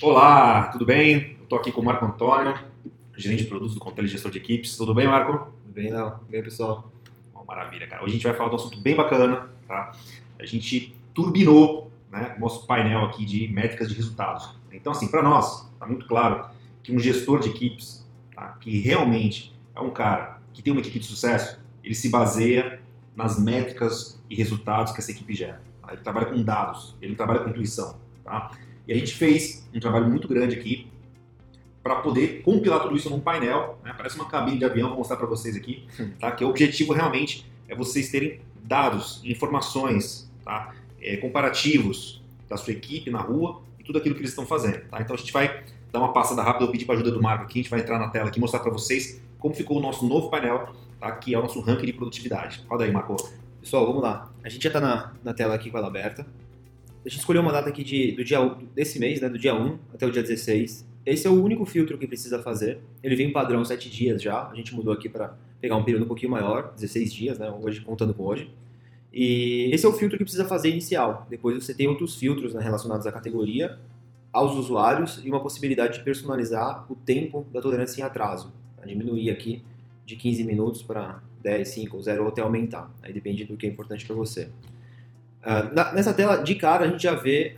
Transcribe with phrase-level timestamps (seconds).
[0.00, 1.36] Olá, tudo bem?
[1.42, 2.56] Estou aqui com o Marco Antônio,
[3.16, 4.76] gerente de produtos do Controle e Gestor de Equipes.
[4.76, 5.50] Tudo bem, Marco?
[5.64, 6.12] Tudo bem, não.
[6.12, 6.88] Tudo bem, pessoal?
[7.34, 8.04] Bom, maravilha, cara.
[8.04, 9.90] Hoje a gente vai falar de um assunto bem bacana, tá?
[10.38, 14.56] A gente turbinou né, o nosso painel aqui de métricas de resultados.
[14.70, 16.48] Então, assim, para nós, está muito claro
[16.80, 21.00] que um gestor de equipes, tá, que realmente é um cara que tem uma equipe
[21.00, 22.80] de sucesso, ele se baseia
[23.16, 25.60] nas métricas e resultados que essa equipe gera.
[25.82, 25.92] Tá?
[25.92, 28.52] Ele trabalha com dados, ele trabalha com intuição, tá?
[28.88, 30.88] E a gente fez um trabalho muito grande aqui
[31.82, 33.78] para poder compilar tudo isso num painel.
[33.84, 33.92] Né?
[33.94, 35.86] Parece uma cabine de avião, vou mostrar para vocês aqui.
[36.18, 36.32] Tá?
[36.32, 40.74] Que o objetivo realmente é vocês terem dados, informações, tá?
[41.00, 44.80] É, comparativos da sua equipe na rua e tudo aquilo que eles estão fazendo.
[44.88, 45.00] Tá?
[45.00, 47.60] Então a gente vai dar uma passada rápida, eu pedi para ajuda do Marco aqui,
[47.60, 50.06] a gente vai entrar na tela aqui e mostrar para vocês como ficou o nosso
[50.06, 51.12] novo painel, tá?
[51.12, 52.64] que é o nosso ranking de produtividade.
[52.68, 53.16] Roda aí, Marco.
[53.60, 54.30] Pessoal, vamos lá.
[54.42, 56.26] A gente já está na, na tela aqui com ela aberta.
[57.08, 58.38] A gente escolheu uma data aqui de, do dia,
[58.74, 60.86] desse mês, né, do dia 1 até o dia 16.
[61.06, 62.80] Esse é o único filtro que precisa fazer.
[63.02, 64.46] Ele vem padrão 7 dias já.
[64.46, 67.80] A gente mudou aqui para pegar um período um pouquinho maior, 16 dias, né, hoje
[67.80, 68.50] contando com hoje.
[69.10, 71.26] E esse é o filtro que precisa fazer inicial.
[71.30, 73.78] Depois você tem outros filtros né, relacionados à categoria,
[74.30, 78.52] aos usuários e uma possibilidade de personalizar o tempo da tolerância em atraso.
[78.84, 79.62] Diminuir aqui
[80.04, 82.94] de 15 minutos para 10, 5 ou 0 ou até aumentar.
[83.02, 84.50] Aí depende do que é importante para você.
[85.42, 87.56] Uh, na, nessa tela, de cara, a gente já vê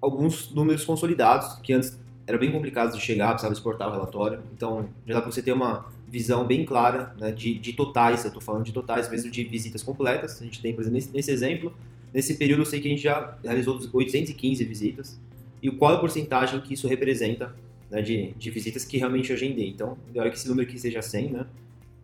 [0.00, 4.40] alguns números consolidados, que antes era bem complicado de chegar, precisava exportar o relatório.
[4.54, 8.28] Então, já dá para você ter uma visão bem clara né, de, de, totais, eu
[8.28, 10.40] estou falando de totais mesmo de visitas completas.
[10.40, 11.72] A gente tem, por exemplo, nesse, nesse, exemplo,
[12.12, 15.20] nesse período eu sei que a gente já realizou 815 visitas.
[15.62, 17.54] E qual é a porcentagem que isso representa
[17.90, 19.68] né, de, de, visitas que realmente eu agendei.
[19.68, 21.46] Então, ideal é que esse número aqui seja 100, né?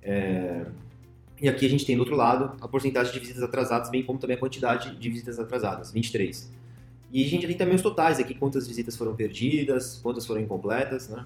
[0.02, 0.66] É,
[1.40, 4.18] e aqui a gente tem do outro lado a porcentagem de visitas atrasadas, bem como
[4.18, 6.50] também a quantidade de visitas atrasadas, 23.
[7.12, 11.08] E a gente tem também os totais aqui, quantas visitas foram perdidas, quantas foram incompletas,
[11.08, 11.24] né?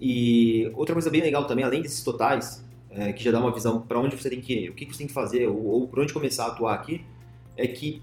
[0.00, 3.80] E outra coisa bem legal também, além desses totais, é, que já dá uma visão
[3.80, 6.00] para onde você tem que ir, o que você tem que fazer, ou, ou por
[6.00, 7.04] onde começar a atuar aqui,
[7.56, 8.02] é que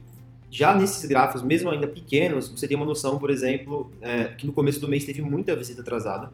[0.50, 4.54] já nesses gráficos, mesmo ainda pequenos, você tem uma noção, por exemplo, é, que no
[4.54, 6.32] começo do mês teve muita visita atrasada,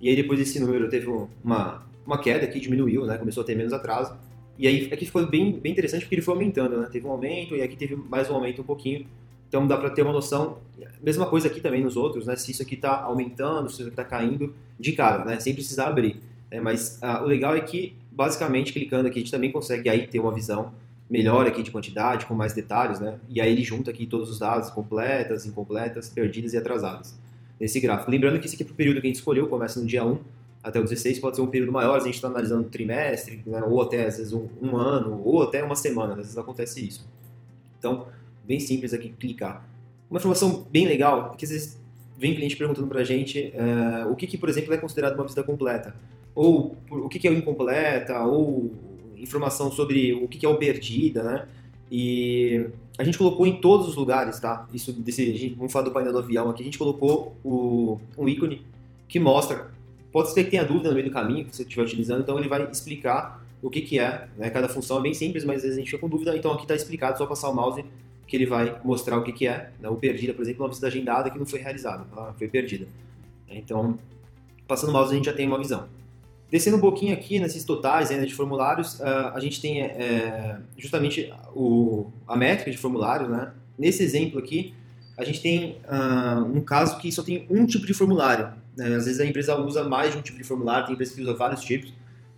[0.00, 1.06] e aí depois esse número teve
[1.42, 3.16] uma, uma queda que diminuiu, né?
[3.16, 4.14] Começou a ter menos atraso.
[4.58, 6.88] E aí aqui ficou bem, bem interessante porque ele foi aumentando, né?
[6.90, 9.06] Teve um aumento e aqui teve mais um aumento um pouquinho.
[9.48, 10.58] Então dá para ter uma noção,
[11.02, 12.36] mesma coisa aqui também nos outros, né?
[12.36, 15.40] Se isso aqui está aumentando, se isso aqui está caindo de cara, né?
[15.40, 16.20] Sem precisar abrir.
[16.50, 20.06] É, mas ah, o legal é que, basicamente, clicando aqui, a gente também consegue aí
[20.06, 20.72] ter uma visão
[21.08, 23.18] melhor aqui de quantidade, com mais detalhes, né?
[23.28, 27.18] E aí ele junta aqui todos os dados completas, incompletas, perdidas e atrasadas
[27.60, 28.10] nesse gráfico.
[28.10, 30.04] Lembrando que esse aqui é para o período que a gente escolheu, começa no dia
[30.04, 30.18] 1
[30.64, 33.82] até o 16 pode ser um período maior, a gente está analisando trimestre, né, ou
[33.82, 37.06] até às vezes um, um, ano, ou até uma semana, às vezes acontece isso.
[37.78, 38.06] Então,
[38.42, 39.68] bem simples aqui clicar.
[40.10, 41.78] Uma informação bem legal é que às vezes
[42.16, 45.24] vem cliente perguntando para a gente uh, o que, que, por exemplo, é considerado uma
[45.24, 45.94] visita completa,
[46.34, 48.72] ou o que, que é o incompleta, ou
[49.18, 51.48] informação sobre o que, que é o perdida, né?
[51.90, 52.66] E
[52.96, 54.66] a gente colocou em todos os lugares, tá?
[54.72, 58.26] Isso desse, gente, vamos falar do painel do avião aqui, a gente colocou o, um
[58.26, 58.62] ícone
[59.06, 59.73] que mostra
[60.14, 62.48] Pode ser que tenha dúvida no meio do caminho que você estiver utilizando, então ele
[62.48, 64.28] vai explicar o que, que é.
[64.36, 64.48] Né?
[64.48, 66.62] Cada função é bem simples, mas às vezes a gente fica com dúvida, então aqui
[66.62, 67.84] está explicado, só passar o mouse
[68.24, 69.72] que ele vai mostrar o que, que é.
[69.80, 69.88] Né?
[69.88, 72.86] O perdida, por exemplo, uma visita agendada que não foi realizada, ela foi perdida.
[73.48, 73.98] Então,
[74.68, 75.88] passando o mouse a gente já tem uma visão.
[76.48, 81.34] Descendo um pouquinho aqui nesses totais ainda de formulários, uh, a gente tem é, justamente
[81.56, 83.26] o, a métrica de formulário.
[83.26, 83.52] Né?
[83.76, 84.74] Nesse exemplo aqui,
[85.16, 88.52] a gente tem uh, um caso que só tem um tipo de formulário.
[88.76, 88.96] Né?
[88.96, 91.34] Às vezes a empresa usa mais de um tipo de formulário, tem empresa que usa
[91.34, 91.92] vários tipos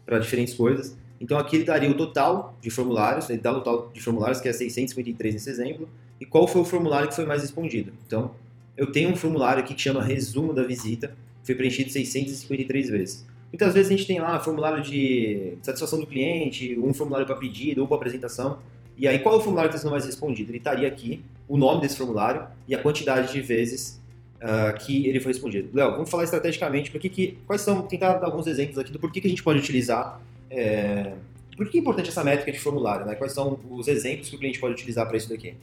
[0.05, 0.97] para diferentes coisas.
[1.21, 4.49] Então aqui ele daria o total de formulários, ele dá o total de formulários, que
[4.49, 5.89] é 653 nesse exemplo,
[6.21, 7.93] e qual foi o formulário que foi mais respondido.
[8.07, 8.33] Então,
[8.77, 13.27] eu tenho um formulário aqui que chama resumo da visita, foi preenchido 653 vezes.
[13.51, 17.81] Muitas vezes a gente tem lá formulário de satisfação do cliente, um formulário para pedido
[17.81, 18.59] ou para apresentação.
[18.99, 20.51] E aí, qual é o formulário que está sendo mais respondido?
[20.51, 24.01] Ele estaria aqui, o nome desse formulário e a quantidade de vezes
[24.37, 25.69] uh, que ele foi respondido.
[25.73, 29.21] Léo, vamos falar estrategicamente, porque que, quais são, tentar dar alguns exemplos aqui do porquê
[29.21, 30.21] que a gente pode utilizar,
[30.51, 31.13] é,
[31.57, 33.15] por que é importante essa métrica de formulário, né?
[33.15, 35.55] quais são os exemplos que o cliente pode utilizar para isso daqui?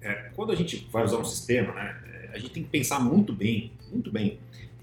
[0.00, 1.96] É, quando a gente vai usar um sistema, né,
[2.32, 4.38] a gente tem que pensar muito bem, muito bem,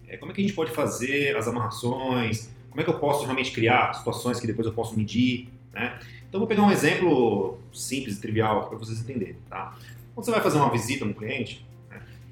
[0.07, 3.23] é, como é que a gente pode fazer as amarrações, como é que eu posso
[3.23, 5.97] realmente criar situações que depois eu posso medir, né?
[6.27, 9.75] Então vou pegar um exemplo simples e trivial para vocês entenderem, tá?
[10.17, 11.63] Quando você vai fazer uma visita no cliente,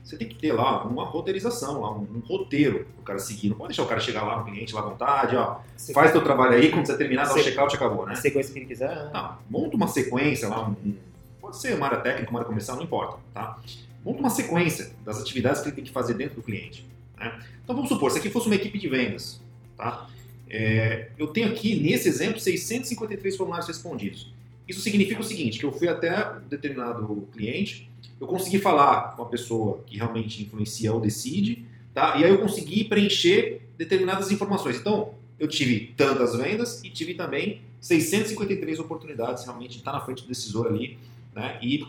[0.03, 3.49] você tem que ter lá uma roteirização, lá, um, um roteiro o cara seguir.
[3.49, 5.59] Não pode deixar o cara chegar lá no cliente, lá à vontade, ó,
[5.93, 8.15] faz teu trabalho aí, quando você terminar, dá o check-out acabou, né?
[8.15, 8.89] Sequência que ele quiser.
[8.89, 9.11] Né?
[9.13, 10.95] Não, monta uma sequência lá, um,
[11.39, 13.59] pode ser uma área técnica, uma área comercial, não importa, tá?
[14.03, 16.87] Monta uma sequência das atividades que ele tem que fazer dentro do cliente.
[17.15, 17.39] Né?
[17.63, 19.39] Então vamos supor, se aqui fosse uma equipe de vendas,
[19.77, 20.07] tá?
[20.49, 24.33] É, eu tenho aqui, nesse exemplo, 653 formulários respondidos.
[24.67, 27.89] Isso significa o seguinte, que eu fui até um determinado cliente,
[28.19, 32.17] eu consegui falar com uma pessoa que realmente influencia ou decide, tá?
[32.17, 34.77] e aí eu consegui preencher determinadas informações.
[34.77, 40.23] Então, eu tive tantas vendas e tive também 653 oportunidades realmente de estar na frente
[40.23, 40.97] do decisor ali
[41.35, 41.59] né?
[41.61, 41.85] e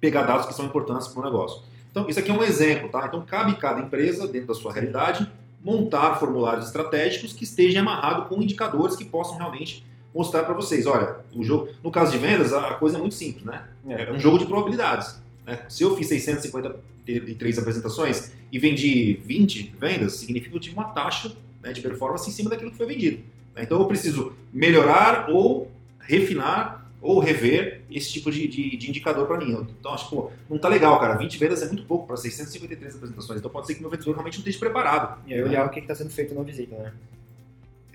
[0.00, 1.62] pegar dados que são importantes para o negócio.
[1.90, 3.06] Então, isso aqui é um exemplo, tá?
[3.06, 5.26] Então, cabe cada empresa, dentro da sua realidade,
[5.64, 9.82] montar formulários estratégicos que estejam amarrados com indicadores que possam realmente
[10.16, 10.86] mostrar para vocês.
[10.86, 13.64] Olha, o jogo, no caso de vendas, a coisa é muito simples, né?
[13.86, 15.20] É, é um jogo de probabilidades.
[15.44, 15.60] Né?
[15.68, 21.36] Se eu fiz 653 apresentações e vendi 20 vendas, significa que eu tive uma taxa
[21.62, 23.18] né, de performance em cima daquilo que foi vendido.
[23.54, 23.62] Né?
[23.62, 25.70] Então eu preciso melhorar ou
[26.00, 29.66] refinar ou rever esse tipo de, de, de indicador para mim.
[29.78, 30.16] Então, acho que,
[30.50, 31.14] não tá legal, cara.
[31.14, 33.38] 20 vendas é muito pouco para 653 apresentações.
[33.38, 35.20] Então, pode ser que meu vendedor realmente não esteja preparado.
[35.24, 36.92] E aí, olhar o que está sendo feito na visita, né?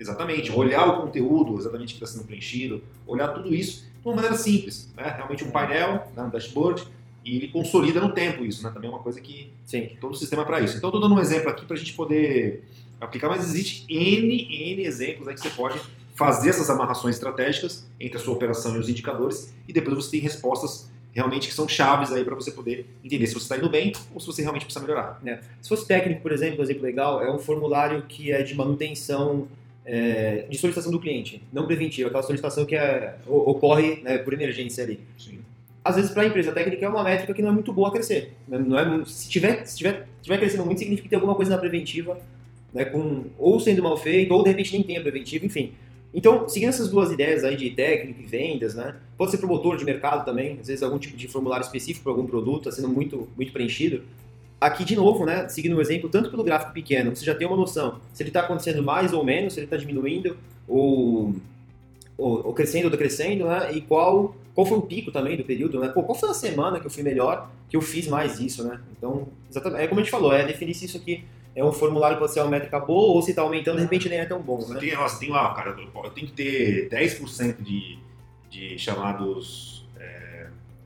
[0.02, 0.52] Exatamente.
[0.52, 4.36] Olhar o conteúdo, exatamente o que está sendo preenchido, olhar tudo isso de uma maneira
[4.36, 4.92] simples.
[4.96, 5.14] Né?
[5.16, 6.22] Realmente um painel, né?
[6.22, 6.86] um dashboard,
[7.24, 8.70] e ele consolida no tempo isso, né?
[8.72, 9.90] Também é uma coisa que Sim.
[10.00, 10.76] todo o sistema é para isso.
[10.76, 12.64] Então, estou dando um exemplo aqui para a gente poder
[13.00, 15.80] aplicar, mas existe N, N exemplos aí que você pode
[16.14, 20.20] fazer essas amarrações estratégicas entre a sua operação e os indicadores e depois você tem
[20.20, 23.92] respostas realmente que são chaves aí para você poder entender se você está indo bem
[24.14, 25.20] ou se você realmente precisa melhorar.
[25.24, 25.40] É.
[25.60, 29.46] Se fosse técnico, por exemplo, um exemplo legal, é um formulário que é de manutenção
[29.84, 34.84] é, de solicitação do cliente, não preventiva, aquela solicitação que é, ocorre né, por emergência
[34.84, 35.00] ali.
[35.18, 35.40] Sim.
[35.84, 37.90] Às vezes, para a empresa técnica, é uma métrica que não é muito boa a
[37.90, 38.32] crescer.
[38.46, 38.58] Né?
[38.58, 41.58] Não é, se tiver, se tiver, tiver crescendo muito, significa que tem alguma coisa na
[41.58, 42.20] preventiva,
[42.72, 45.72] né, com, ou sendo mal feito, ou de repente nem tem a preventiva, enfim.
[46.14, 48.96] Então, seguindo essas duas ideias aí de técnica e vendas, né?
[49.16, 52.26] Pode ser promotor de mercado também, às vezes algum tipo de formulário específico para algum
[52.26, 54.02] produto está sendo muito, muito preenchido.
[54.62, 57.56] Aqui, de novo, né, seguindo o exemplo, tanto pelo gráfico pequeno, você já tem uma
[57.56, 60.36] noção se ele está acontecendo mais ou menos, se ele está diminuindo,
[60.68, 61.34] ou,
[62.16, 63.72] ou, ou, crescendo ou decrescendo, né?
[63.74, 65.88] E qual, qual foi o pico também do período, né?
[65.88, 68.80] Pô, qual foi a semana que eu fui melhor, que eu fiz mais isso, né?
[68.96, 71.24] Então, exatamente, é como a gente falou, é definir se isso aqui
[71.56, 74.20] é um formulário pode ser uma métrica boa, ou se está aumentando, de repente nem
[74.20, 74.64] é tão bom.
[74.68, 74.78] Né?
[74.78, 77.98] Tem, nossa, tem lá, cara, eu tenho que ter 10% de,
[78.48, 79.71] de chamados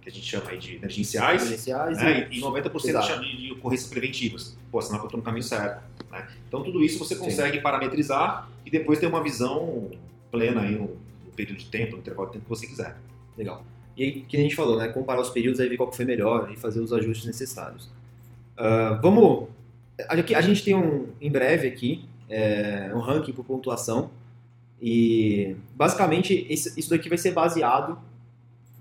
[0.06, 2.29] que a gente chama aí de emergenciais, emergenciais né?
[2.31, 4.56] e, e 90% de, de ocorrências preventivas.
[4.70, 5.82] Pô, senão eu estou no caminho certo.
[6.12, 6.29] Né?
[6.47, 7.62] Então tudo isso você consegue Sim.
[7.62, 9.91] parametrizar e depois ter uma visão
[10.31, 12.97] plena aí no, no, período de tempo, no intervalo de tempo que você quiser.
[13.37, 13.64] Legal.
[13.97, 14.88] E aí, que a gente falou, né?
[14.88, 17.87] Comparar os períodos aí ver qual foi melhor e fazer os ajustes necessários.
[18.56, 19.49] Uh, vamos
[20.08, 24.11] a gente tem um, em breve aqui, é, um ranking por pontuação.
[24.81, 27.99] E basicamente isso daqui vai ser baseado.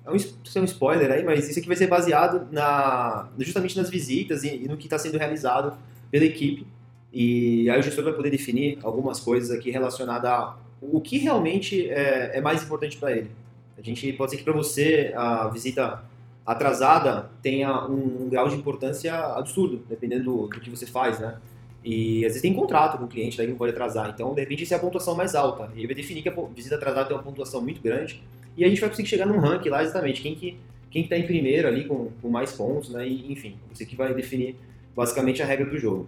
[0.05, 3.89] É um, é um spoiler aí, mas isso aqui vai ser baseado na, justamente nas
[3.89, 5.77] visitas e, e no que está sendo realizado
[6.11, 6.67] pela equipe.
[7.11, 11.89] E aí o gestor vai poder definir algumas coisas aqui relacionadas a o que realmente
[11.89, 13.31] é, é mais importante para ele.
[13.77, 16.03] A gente pode ser que para você a visita
[16.45, 21.37] atrasada tenha um, um, grau de importância absurdo, dependendo do, do, que você faz, né?
[21.83, 24.09] E às vezes tem contrato com o cliente, daí não pode atrasar.
[24.09, 25.69] Então, de repente, isso é a pontuação mais alta.
[25.75, 28.23] Ele vai definir que a visita atrasada tem uma pontuação muito grande.
[28.57, 30.21] E a gente vai conseguir chegar num ranking lá exatamente.
[30.21, 30.57] Quem que
[30.95, 33.05] quem está em primeiro ali com, com mais pontos, né?
[33.05, 34.55] E, enfim, você que vai definir
[34.95, 36.07] basicamente a regra do jogo.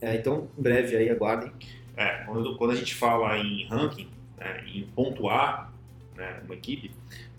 [0.00, 1.50] É, então, em breve aí, aguardem.
[1.96, 4.06] É, quando, quando a gente fala em ranking,
[4.38, 5.72] né, em pontuar
[6.16, 6.92] né, uma equipe,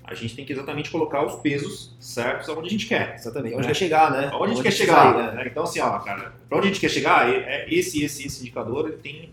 [0.04, 3.16] a gente tem que exatamente colocar os pesos certos aonde a gente quer.
[3.16, 3.56] Exatamente.
[3.56, 3.68] Onde né?
[3.70, 4.32] quer chegar, né?
[4.34, 5.14] Onde a gente quer chegar.
[5.14, 5.48] Sai, né?
[5.48, 8.42] Então, assim, ó, cara, para onde a gente quer chegar, é, é esse, esse, esse
[8.42, 9.32] indicador ele tem,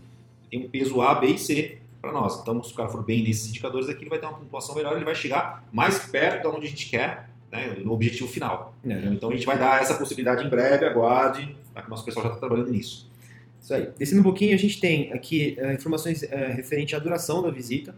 [0.49, 2.39] tem um peso A, B e C para nós.
[2.41, 4.95] Então, se o cara for bem nesses indicadores aqui, ele vai ter uma pontuação melhor,
[4.95, 8.73] ele vai chegar mais perto de onde a gente quer, né, no objetivo final.
[8.85, 8.93] É.
[9.07, 12.25] Então, a gente vai dar essa possibilidade em breve, aguarde, tá, que o nosso pessoal
[12.25, 13.09] já está trabalhando nisso.
[13.61, 13.89] Isso aí.
[13.97, 17.93] Descendo um pouquinho, a gente tem aqui uh, informações uh, referente à duração da visita.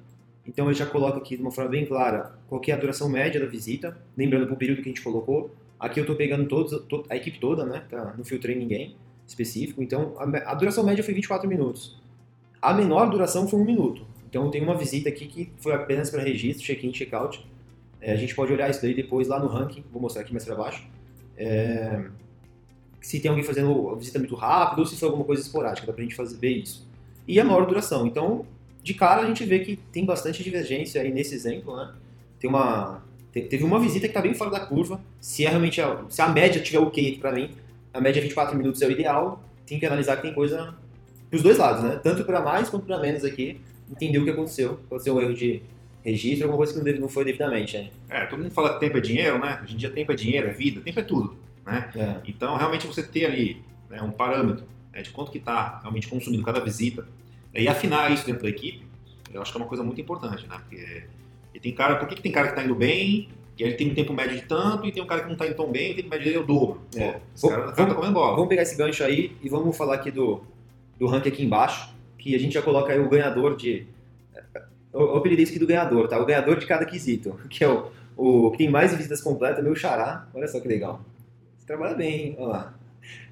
[0.47, 3.39] Então eu já coloco aqui de uma forma bem clara qual é a duração média
[3.39, 5.53] da visita, lembrando para o período que a gente colocou.
[5.79, 6.73] Aqui eu estou pegando todos,
[7.07, 7.83] a equipe toda, né?
[7.87, 8.95] Tá, não filtrei ninguém
[9.27, 9.83] específico.
[9.83, 12.01] Então a, a, duração média foi 24 minutos.
[12.61, 14.05] A menor duração foi um minuto.
[14.29, 17.45] Então tem uma visita aqui que foi apenas para registro, check-in, check-out.
[18.01, 20.45] É, a gente pode olhar isso daí depois lá no ranking, vou mostrar aqui mais
[20.45, 20.87] para baixo.
[21.37, 22.05] É,
[23.01, 25.93] se tem alguém fazendo a visita muito rápido ou se foi alguma coisa esporádica, dá
[25.93, 26.87] para a gente fazer, ver isso.
[27.27, 28.05] E a maior duração.
[28.05, 28.45] Então
[28.83, 31.93] de cara a gente vê que tem bastante divergência aí nesse exemplo, né?
[32.39, 35.01] Tem uma, teve uma visita que está bem fora da curva.
[35.19, 37.51] Se é realmente a, se a média tiver ok para mim,
[37.93, 39.43] a média 24 minutos é o ideal.
[39.65, 40.75] Tem que analisar que tem coisa
[41.35, 41.99] os dois lados, né?
[42.01, 43.61] Tanto para mais quanto para menos aqui.
[43.91, 44.79] Entender o que aconteceu.
[44.99, 45.61] Ser um erro de
[46.03, 47.77] registro, alguma coisa que não, foi devidamente.
[47.77, 47.89] Né?
[48.09, 49.59] É, todo mundo fala que tempo é dinheiro, né?
[49.63, 51.89] Hoje em dia tempo é dinheiro, é vida, tempo é tudo, né?
[51.95, 52.15] É.
[52.27, 56.43] Então realmente você ter ali né, um parâmetro né, de quanto que está realmente consumindo
[56.43, 57.01] cada visita,
[57.53, 58.83] né, e afinar isso dentro da equipe,
[59.33, 60.57] eu acho que é uma coisa muito importante, né?
[60.57, 63.91] Porque tem cara, por que, que tem cara que está indo bem, e ele tem
[63.91, 65.89] um tempo médio de tanto, e tem um cara que não está indo tão bem,
[65.89, 66.81] e o tempo médio dele é o dobro.
[66.95, 67.11] É.
[67.11, 68.31] Pô, esse cara, o cara tá comendo bola.
[68.33, 70.41] Vamos pegar esse gancho aí e vamos falar aqui do,
[70.99, 73.87] do ranking aqui embaixo, que a gente já coloca aí o ganhador de.
[74.91, 76.19] Eu apelidei isso aqui do ganhador, tá?
[76.19, 79.75] O ganhador de cada quesito, que é o, o que tem mais visitas completas, meu
[79.75, 80.27] xará.
[80.33, 81.01] Olha só que legal.
[81.57, 82.35] Você trabalha bem, hein?
[82.37, 82.73] Olha lá.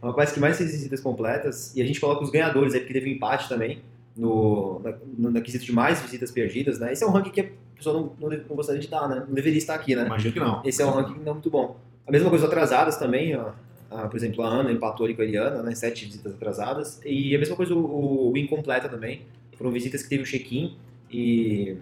[0.02, 2.80] É um rapaz que mais fez visitas completas, e a gente coloca os ganhadores aí,
[2.80, 3.82] porque teve um empate também
[4.16, 4.94] no, na,
[5.30, 6.94] no, quesito de mais visitas perdidas, né?
[6.94, 9.24] Esse é um ranking que a pessoa não, não, não gostaria de dar, né?
[9.28, 10.06] Não deveria estar aqui, né?
[10.06, 10.62] Imagino que não.
[10.66, 11.78] Esse é um ranking não muito bom.
[12.08, 13.52] A mesma coisa atrasadas também, ó.
[13.90, 15.74] Ah, por exemplo, a Ana empatou ali com a Eliana, né?
[15.74, 17.00] Sete visitas atrasadas.
[17.06, 19.22] E a mesma coisa o, o incompleta também.
[19.58, 20.76] Foram visitas que teve o check-in
[21.12, 21.78] e,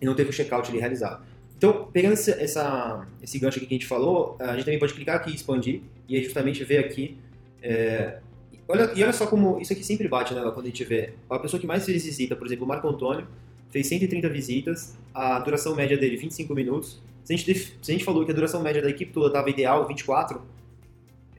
[0.00, 1.24] e não teve o check-out ali realizado.
[1.56, 4.94] Então, pegando esse, essa, esse gancho aqui que a gente falou, a gente também pode
[4.94, 7.18] clicar aqui e expandir e aí justamente ver aqui.
[7.62, 8.18] É,
[8.66, 10.40] olha, e olha só como isso aqui sempre bate, né?
[10.54, 13.26] Quando a gente vê a pessoa que mais fez visita, por exemplo, o Marco Antônio,
[13.70, 17.00] fez 130 visitas, a duração média dele 25 minutos.
[17.24, 19.50] Se a gente, se a gente falou que a duração média da equipe toda estava
[19.50, 20.44] ideal, 24, ele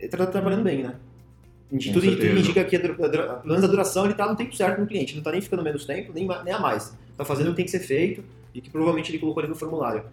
[0.05, 0.95] está trabalhando bem, né?
[1.69, 5.13] Tudo, tudo indica que, pelo menos a duração, ele está no tempo certo no cliente,
[5.13, 6.97] não está nem ficando menos tempo, nem, nem a mais.
[7.11, 9.55] Está fazendo o que tem que ser feito e que provavelmente ele colocou ali no
[9.55, 10.03] formulário.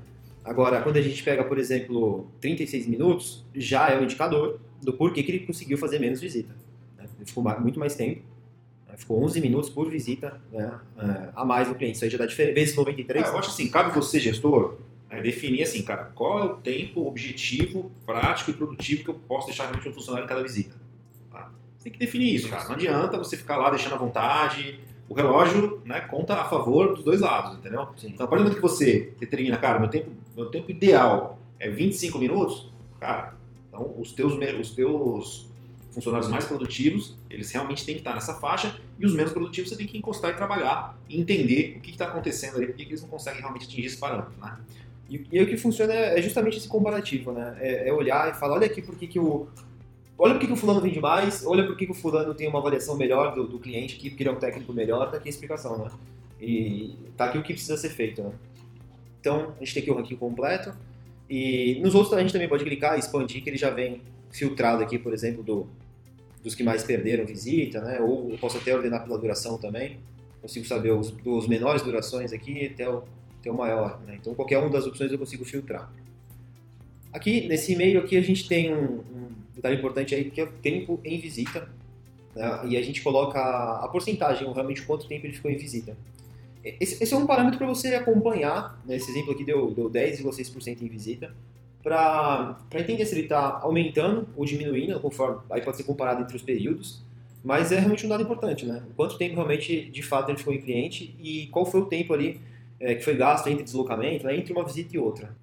[0.45, 5.23] Agora, quando a gente pega, por exemplo, 36 minutos, já é um indicador do porquê
[5.23, 6.55] que ele conseguiu fazer menos visita.
[6.97, 7.07] né?
[7.17, 8.23] Ele ficou muito mais tempo,
[8.87, 8.95] né?
[8.97, 10.73] ficou 11 minutos por visita né?
[10.97, 11.97] é, a mais no cliente.
[11.97, 12.55] Isso aí já dá diferença.
[12.55, 13.25] Vezes 93.
[13.25, 14.77] É, eu acho assim, cabe você, gestor,
[15.11, 19.47] né, definir assim, cara, qual é o tempo objetivo, prático e produtivo que eu posso
[19.47, 20.77] deixar realmente um funcionário em cada visita.
[21.31, 21.51] tá?
[21.77, 22.65] Você tem que definir isso, cara.
[22.65, 24.81] Não adianta você ficar lá deixando à vontade.
[25.09, 27.89] O relógio né, conta a favor dos dois lados, entendeu?
[27.97, 28.09] Sim.
[28.09, 31.71] Então, a partir do momento que você determina, cara, meu tempo, meu tempo ideal é
[31.71, 33.35] 25 minutos, cara,
[33.69, 35.49] então os teus, os teus
[35.91, 39.77] funcionários mais produtivos, eles realmente têm que estar nessa faixa, e os menos produtivos você
[39.77, 43.09] tem que encostar e trabalhar e entender o que está acontecendo ali, porque eles não
[43.09, 44.59] conseguem realmente atingir esse parâmetro, né?
[45.09, 47.57] E, e o que funciona é é justamente esse comparativo, né?
[47.61, 49.47] É, é olhar e falar, olha aqui por que, o.
[50.19, 52.97] Olha por que, o fulano vende mais, olha por que, o fulano tem uma avaliação
[52.97, 55.79] melhor do, do cliente aqui, porque ele é um técnico melhor, tá aqui a explicação,
[55.79, 55.91] né?
[56.41, 58.33] E tá aqui o que precisa ser feito, né?
[59.21, 60.75] Então, a gente tem aqui o ranking completo.
[61.29, 64.01] E nos outros a gente também pode clicar e expandir, que ele já vem
[64.31, 65.67] filtrado aqui, por exemplo, do,
[66.43, 68.01] dos que mais perderam visita, né?
[68.01, 69.99] Ou eu posso até ordenar pela duração também.
[70.41, 73.03] Consigo saber os, dos menores durações aqui até o,
[73.49, 74.19] até o maior, né?
[74.21, 75.91] Então qualquer uma das opções eu consigo filtrar.
[77.13, 80.53] Aqui, nesse e-mail aqui, a gente tem um, um detalhe importante aí, que é o
[80.53, 81.69] tempo em visita.
[82.37, 82.61] né?
[82.69, 85.97] E a gente coloca a porcentagem, realmente quanto tempo ele ficou em visita.
[86.63, 88.97] Esse, esse é um parâmetro para você acompanhar, né?
[88.97, 91.35] esse exemplo aqui deu, deu 10,6% em visita,
[91.83, 96.43] para entender se ele está aumentando ou diminuindo, conforme, aí pode ser comparado entre os
[96.43, 97.01] períodos,
[97.43, 98.83] mas é realmente um dado importante, né?
[98.97, 102.41] Quanto tempo realmente, de fato, ele ficou em cliente e qual foi o tempo ali
[102.81, 104.37] é, que foi gasto entre deslocamento, né?
[104.37, 105.35] entre uma visita e outra.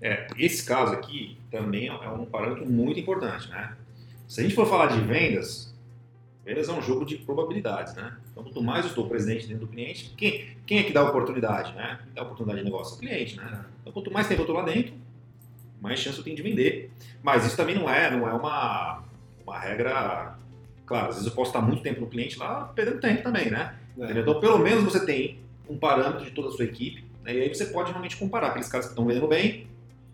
[0.00, 3.76] É, esse caso aqui também é um parâmetro muito importante, né?
[4.28, 5.74] Se a gente for falar de vendas,
[6.44, 8.16] vendas é um jogo de probabilidades, né?
[8.30, 11.08] Então, quanto mais eu estou presente dentro do cliente, quem, quem é que dá a
[11.08, 12.00] oportunidade, né?
[12.02, 13.64] Quem dá a oportunidade de negócio é o cliente, né?
[13.80, 14.94] Então, quanto mais tempo eu estou lá dentro,
[15.80, 16.90] mais chance eu tenho de vender.
[17.22, 19.04] Mas isso também não é, não é uma,
[19.46, 20.36] uma regra.
[20.86, 23.74] Claro, às vezes eu posso estar muito tempo no cliente lá perdendo tempo também, né?
[23.96, 24.22] Entendeu?
[24.22, 27.34] Então, pelo menos você tem um parâmetro de toda a sua equipe, né?
[27.34, 29.66] e aí você pode realmente comparar aqueles caras que estão vendendo bem,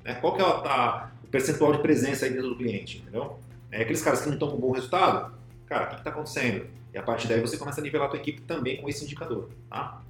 [0.05, 0.15] né?
[0.15, 3.39] qual que é o percentual de presença aí dentro do cliente, entendeu?
[3.71, 5.33] É, aqueles caras que não estão com bom resultado,
[5.67, 6.67] cara, o que está acontecendo?
[6.93, 9.49] E a partir daí você começa a nivelar a tua equipe também com esse indicador,
[9.69, 10.03] tá?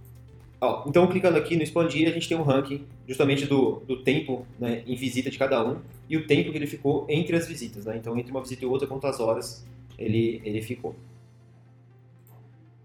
[0.60, 4.46] Ó, então, clicando aqui no expandir, a gente tem um ranking justamente do, do tempo
[4.58, 7.86] né, em visita de cada um e o tempo que ele ficou entre as visitas.
[7.86, 7.96] Né?
[7.96, 9.66] Então, entre uma visita e outra, quantas horas
[9.98, 10.94] ele, ele ficou.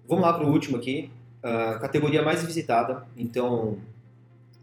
[0.07, 1.09] Vamos lá para o último aqui,
[1.47, 3.05] a categoria mais visitada.
[3.15, 3.77] Então,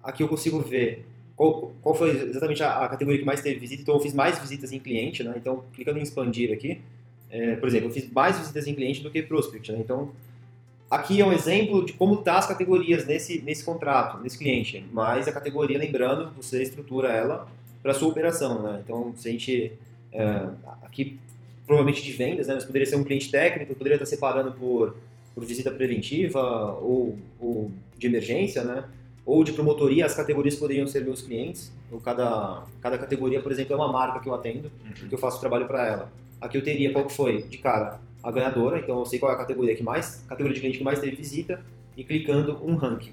[0.03, 3.83] aqui eu consigo ver qual, qual foi exatamente a, a categoria que mais teve visita.
[3.83, 5.23] Então, eu fiz mais visitas em cliente.
[5.23, 5.35] Né?
[5.37, 6.81] Então, clicando em expandir aqui,
[7.31, 9.71] é, por exemplo, eu fiz mais visitas em cliente do que prospect.
[9.73, 9.79] Né?
[9.81, 10.13] Então,
[10.93, 14.85] Aqui é um exemplo de como tá as categorias nesse, nesse contrato, nesse cliente.
[14.93, 17.49] Mas a categoria, lembrando, você estrutura ela
[17.83, 18.83] para sua operação, né?
[18.85, 19.73] Então, se a gente
[20.13, 20.49] é,
[20.83, 21.19] aqui
[21.67, 22.57] provavelmente de vendas, né?
[22.57, 24.95] Mas poderia ser um cliente técnico, poderia estar separando por,
[25.35, 28.85] por visita preventiva ou, ou de emergência, né?
[29.25, 31.73] Ou de promotoria, as categorias poderiam ser meus clientes.
[31.91, 34.71] Ou cada, cada categoria, por exemplo, é uma marca que eu atendo,
[35.09, 36.13] que eu faço trabalho para ela.
[36.41, 39.35] Aqui eu teria qual que foi de cara a ganhadora, então eu sei qual é
[39.35, 41.65] a categoria que mais, categoria de cliente que mais teve visita
[41.97, 43.13] e clicando um ranking.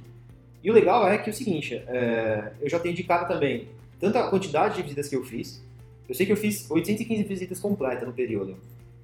[0.63, 3.67] E o legal é que é o seguinte, é, eu já tenho de cara também
[3.99, 5.61] tanto a quantidade de visitas que eu fiz,
[6.07, 8.57] eu sei que eu fiz 815 visitas completas no período.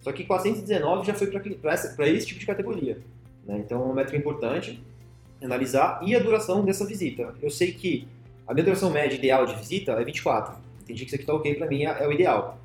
[0.06, 3.00] Só que 419 já foi para esse tipo de categoria.
[3.44, 3.58] Né?
[3.58, 4.80] Então é uma métrica importante
[5.42, 7.34] analisar e a duração dessa visita.
[7.42, 8.08] Eu sei que
[8.46, 10.54] a minha duração média ideal de visita é 24.
[10.84, 12.60] Entendi que isso aqui está ok para mim, é, é o ideal.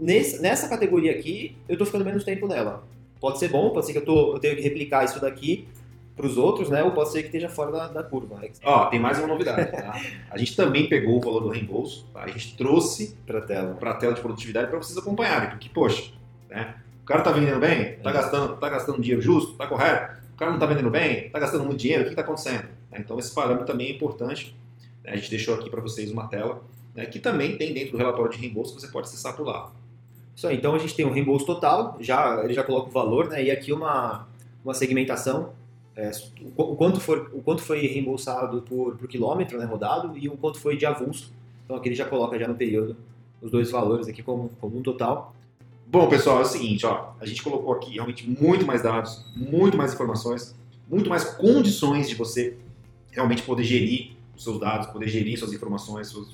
[0.00, 2.82] Nesse, nessa categoria aqui, eu estou ficando menos tempo nela.
[3.20, 5.68] Pode ser bom, pode ser que eu, tô, eu tenha que replicar isso daqui
[6.16, 6.82] para os outros, né?
[6.82, 8.40] Ou pode ser que esteja fora da, da curva.
[8.64, 9.70] Ó, tem mais uma novidade.
[9.70, 10.00] Tá?
[10.30, 12.22] A gente também pegou o valor do reembolso, tá?
[12.22, 16.10] a gente trouxe para a tela, tela de produtividade para vocês acompanharem, porque poxa,
[16.48, 16.74] né?
[17.06, 18.12] O cara tá vendendo bem, tá é.
[18.12, 20.20] gastando, tá gastando dinheiro justo, tá correto.
[20.34, 22.64] O cara não tá vendendo bem, tá gastando muito dinheiro, o que está acontecendo?
[22.92, 24.56] Então esse parâmetro também é importante.
[25.04, 25.12] Né?
[25.12, 26.64] A gente deixou aqui para vocês uma tela
[26.96, 27.06] né?
[27.06, 29.70] que também tem dentro do relatório de reembolso que você pode acessar por lá.
[30.34, 33.28] Isso aí, então a gente tem um reembolso total, já ele já coloca o valor,
[33.28, 33.44] né?
[33.44, 34.26] E aqui uma,
[34.64, 35.52] uma segmentação
[35.94, 36.10] é,
[36.56, 40.58] o, quanto for, o quanto foi reembolsado por, por quilômetro né, rodado e o quanto
[40.58, 41.32] foi de avulso.
[41.64, 42.96] Então aqui ele já coloca já no período
[43.40, 45.35] os dois valores aqui como, como um total.
[45.88, 49.76] Bom, pessoal, é o seguinte, ó, a gente colocou aqui realmente muito mais dados, muito
[49.76, 50.54] mais informações,
[50.88, 52.58] muito mais condições de você
[53.12, 56.28] realmente poder gerir os seus dados, poder gerir suas informações, suas,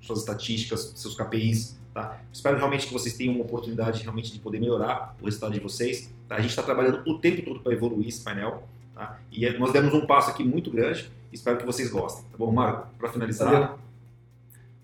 [0.00, 2.20] suas estatísticas, seus KPIs, tá?
[2.30, 6.12] Espero realmente que vocês tenham uma oportunidade realmente de poder melhorar o resultado de vocês.
[6.28, 6.36] Tá?
[6.36, 8.62] A gente está trabalhando o tempo todo para evoluir esse painel.
[8.94, 9.18] Tá?
[9.32, 12.24] E é, nós demos um passo aqui muito grande, espero que vocês gostem.
[12.30, 12.88] Tá bom, Marco?
[12.98, 13.50] Para finalizar.
[13.50, 13.78] Valeu.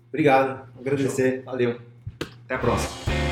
[0.09, 1.43] Obrigado, agradecer.
[1.43, 1.79] Valeu.
[2.45, 3.24] Até a próxima.